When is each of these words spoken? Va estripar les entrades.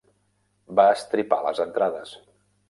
Va 0.79 0.85
estripar 0.93 1.39
les 1.49 1.63
entrades. 1.67 2.17